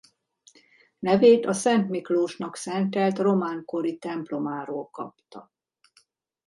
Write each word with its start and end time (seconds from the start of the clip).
Nevét 0.99 1.45
a 1.45 1.53
Szent 1.53 1.89
Miklósnak 1.89 2.55
szentelt 2.55 3.17
román 3.17 3.65
kori 3.65 3.97
templomáról 3.97 4.89
kapta. 4.89 5.51